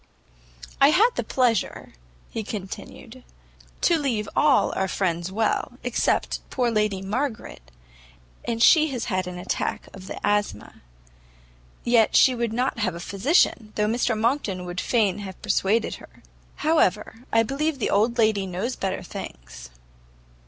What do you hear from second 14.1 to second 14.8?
Monckton